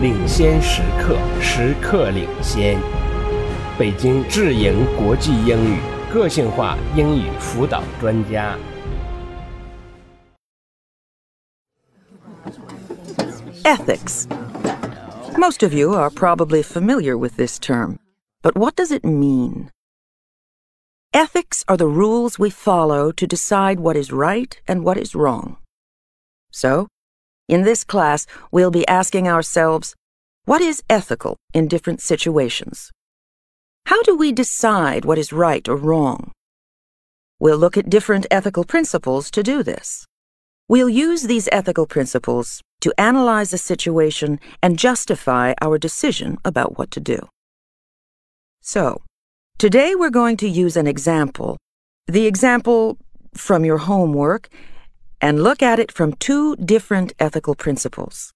[0.00, 2.78] 领先时刻，时刻领先。
[3.78, 5.78] 北京智盈国际英语
[6.12, 8.58] 个性化英语辅导专家。
[13.64, 14.26] Ethics.
[15.36, 17.98] Most of you are probably familiar with this term,
[18.42, 19.70] but what does it mean?
[21.12, 25.56] Ethics are the rules we follow to decide what is right and what is wrong.
[26.50, 26.88] So,
[27.48, 29.96] in this class, we'll be asking ourselves,
[30.44, 32.90] what is ethical in different situations?
[33.86, 36.32] How do we decide what is right or wrong?
[37.40, 40.06] We'll look at different ethical principles to do this.
[40.68, 46.90] We'll use these ethical principles to analyze a situation and justify our decision about what
[46.90, 47.28] to do.
[48.60, 49.02] So,
[49.56, 51.56] today we're going to use an example,
[52.06, 52.98] the example
[53.32, 54.48] from your homework,
[55.20, 58.32] and look at it from two different ethical principles.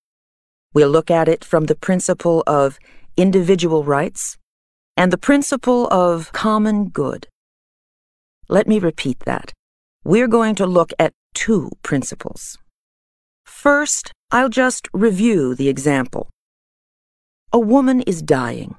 [0.75, 2.79] We'll look at it from the principle of
[3.17, 4.39] individual rights
[4.97, 7.27] and the principle of common good.
[8.49, 9.53] Let me repeat that.
[10.05, 12.59] We're going to look at two principles.
[13.45, 16.29] First, I'll just review the example.
[17.53, 18.77] A woman is dying.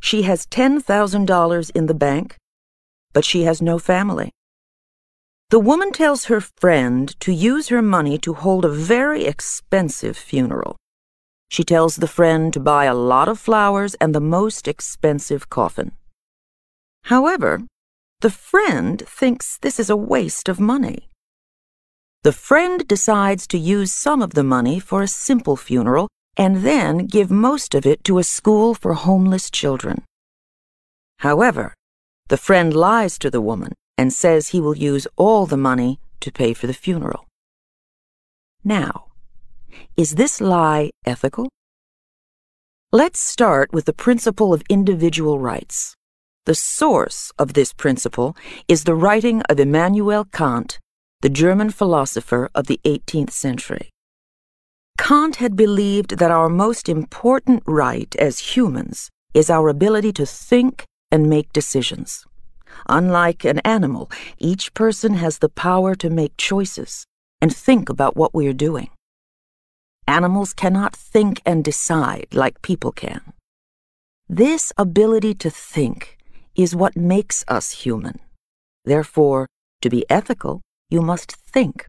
[0.00, 2.36] She has $10,000 in the bank,
[3.12, 4.32] but she has no family.
[5.52, 10.76] The woman tells her friend to use her money to hold a very expensive funeral.
[11.50, 15.92] She tells the friend to buy a lot of flowers and the most expensive coffin.
[17.04, 17.60] However,
[18.22, 21.10] the friend thinks this is a waste of money.
[22.22, 27.06] The friend decides to use some of the money for a simple funeral and then
[27.06, 30.06] give most of it to a school for homeless children.
[31.18, 31.74] However,
[32.28, 36.32] the friend lies to the woman and says he will use all the money to
[36.32, 37.26] pay for the funeral.
[38.64, 39.06] Now,
[39.96, 41.48] is this lie ethical?
[42.92, 45.94] Let's start with the principle of individual rights.
[46.44, 48.36] The source of this principle
[48.68, 50.78] is the writing of Immanuel Kant,
[51.20, 53.90] the German philosopher of the 18th century.
[54.98, 60.84] Kant had believed that our most important right as humans is our ability to think
[61.10, 62.26] and make decisions.
[62.88, 67.06] Unlike an animal, each person has the power to make choices
[67.40, 68.90] and think about what we are doing.
[70.06, 73.20] Animals cannot think and decide like people can.
[74.28, 76.18] This ability to think
[76.54, 78.18] is what makes us human.
[78.84, 79.46] Therefore,
[79.80, 81.86] to be ethical, you must think.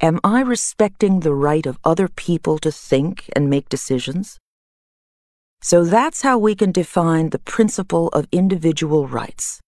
[0.00, 4.38] Am I respecting the right of other people to think and make decisions?
[5.60, 9.60] So that's how we can define the principle of individual rights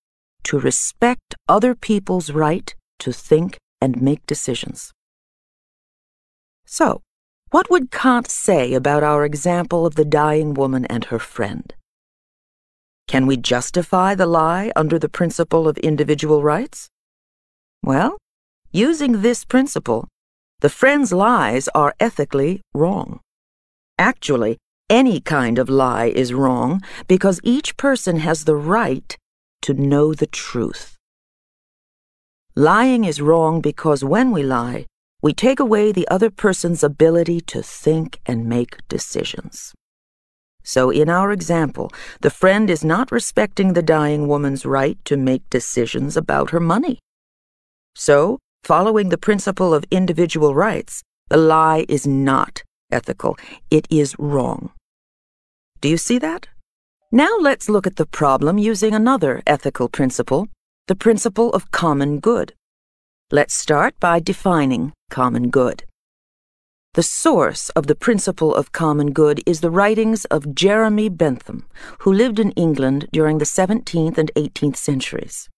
[0.44, 4.92] to respect other people's right to think and make decisions.
[6.66, 7.02] So,
[7.50, 11.74] what would Kant say about our example of the dying woman and her friend?
[13.08, 16.88] Can we justify the lie under the principle of individual rights?
[17.82, 18.18] Well,
[18.70, 20.06] using this principle,
[20.60, 23.18] the friend's lies are ethically wrong.
[23.98, 24.58] Actually,
[24.88, 29.16] any kind of lie is wrong because each person has the right
[29.62, 30.97] to know the truth.
[32.54, 34.87] Lying is wrong because when we lie,
[35.22, 39.72] we take away the other person's ability to think and make decisions.
[40.62, 41.91] So, in our example,
[42.21, 46.98] the friend is not respecting the dying woman's right to make decisions about her money.
[47.94, 53.37] So, following the principle of individual rights, the lie is not ethical,
[53.71, 54.72] it is wrong.
[55.81, 56.48] Do you see that?
[57.12, 60.47] Now let's look at the problem using another ethical principle,
[60.87, 62.53] the principle of common good.
[63.32, 65.82] Let's start by defining common good.
[66.94, 71.66] The source of the principle of common good is the writings of Jeremy Bentham,
[71.98, 75.48] who lived in England during the 17th and 18th centuries.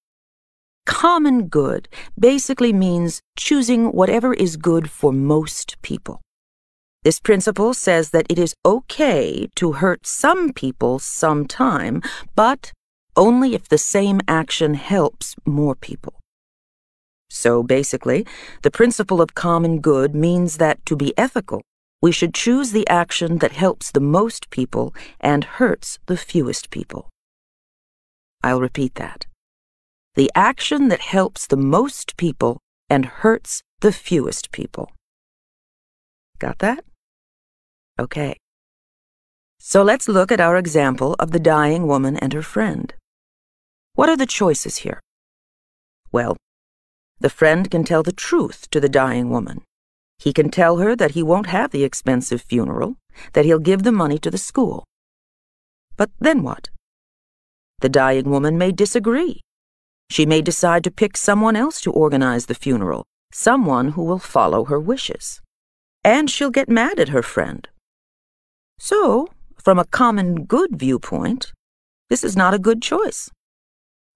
[0.86, 1.86] Common good
[2.18, 6.22] basically means choosing whatever is good for most people.
[7.04, 12.00] This principle says that it is okay to hurt some people sometime,
[12.36, 12.72] but
[13.16, 16.14] only if the same action helps more people.
[17.28, 18.24] So basically,
[18.62, 21.62] the principle of common good means that to be ethical,
[22.00, 27.08] we should choose the action that helps the most people and hurts the fewest people.
[28.44, 29.26] I'll repeat that.
[30.14, 34.90] The action that helps the most people and hurts the fewest people.
[36.38, 36.84] Got that?
[38.02, 38.36] Okay.
[39.60, 42.92] So let's look at our example of the dying woman and her friend.
[43.94, 44.98] What are the choices here?
[46.10, 46.36] Well,
[47.20, 49.62] the friend can tell the truth to the dying woman.
[50.18, 52.96] He can tell her that he won't have the expensive funeral,
[53.34, 54.82] that he'll give the money to the school.
[55.96, 56.70] But then what?
[57.82, 59.42] The dying woman may disagree.
[60.10, 64.64] She may decide to pick someone else to organize the funeral, someone who will follow
[64.64, 65.40] her wishes.
[66.04, 67.68] And she'll get mad at her friend.
[68.84, 69.28] So,
[69.62, 71.52] from a common good viewpoint,
[72.10, 73.30] this is not a good choice.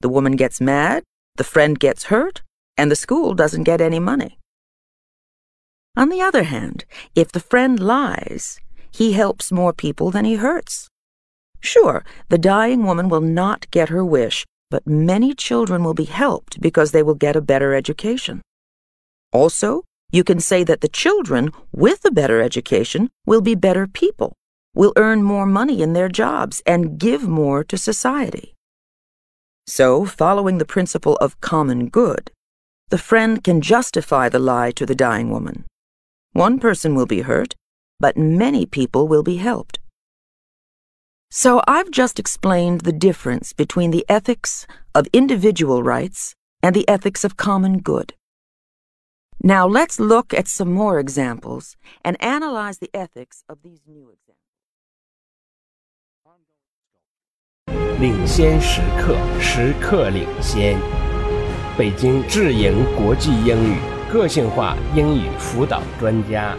[0.00, 1.04] The woman gets mad,
[1.36, 2.42] the friend gets hurt,
[2.76, 4.40] and the school doesn't get any money.
[5.96, 6.84] On the other hand,
[7.14, 8.58] if the friend lies,
[8.90, 10.88] he helps more people than he hurts.
[11.60, 16.60] Sure, the dying woman will not get her wish, but many children will be helped
[16.60, 18.42] because they will get a better education.
[19.32, 24.32] Also, you can say that the children with a better education will be better people,
[24.76, 28.54] will earn more money in their jobs, and give more to society.
[29.66, 32.30] So, following the principle of common good,
[32.90, 35.64] the friend can justify the lie to the dying woman.
[36.32, 37.54] One person will be hurt,
[37.98, 39.80] but many people will be helped.
[41.30, 47.24] So I've just explained the difference between the ethics of individual rights and the ethics
[47.24, 48.14] of common good.
[49.42, 54.45] Now let's look at some more examples and analyze the ethics of these new examples.
[57.98, 60.76] 领先时刻，时刻领先。
[61.78, 63.76] 北京智盈国际英语
[64.12, 66.54] 个性化英语辅导专家。